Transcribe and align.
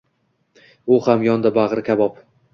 U 0.95 0.97
ham 1.09 1.27
yondi 1.29 1.53
bag’ri 1.61 1.87
kabob 1.93 2.21